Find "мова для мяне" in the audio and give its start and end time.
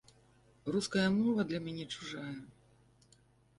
1.17-1.85